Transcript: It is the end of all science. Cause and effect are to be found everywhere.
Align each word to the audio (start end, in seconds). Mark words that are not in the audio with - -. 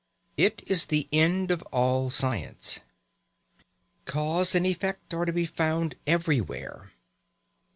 It 0.35 0.63
is 0.65 0.87
the 0.87 1.07
end 1.11 1.51
of 1.51 1.61
all 1.71 2.09
science. 2.09 2.79
Cause 4.05 4.55
and 4.55 4.65
effect 4.65 5.13
are 5.13 5.25
to 5.25 5.31
be 5.31 5.45
found 5.45 5.93
everywhere. 6.07 6.93